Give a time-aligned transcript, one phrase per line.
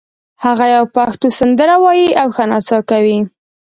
[0.43, 3.19] هغه یوه پښتو سندره وایي او ښه نڅا کوي